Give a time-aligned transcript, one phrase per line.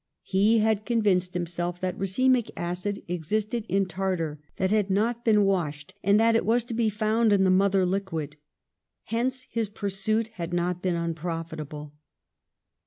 [0.23, 5.43] He had convinced himself that ra cemic acid existed in tartar that had not been
[5.45, 8.37] washed and that it was to be found in the mother liquid.
[9.03, 11.93] Hence his pursuit had not been unprofitable.